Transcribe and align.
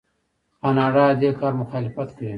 کاناډا 0.61 1.05
د 1.13 1.17
دې 1.21 1.29
کار 1.39 1.53
مخالفت 1.61 2.09
کوي. 2.17 2.29